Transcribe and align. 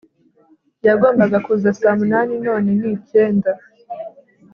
yagombaga 0.87 1.37
kuza 1.45 1.69
saa 1.79 1.95
munani 1.99 2.33
none 2.45 2.69
ni 2.79 2.87
icyenda 2.97 3.51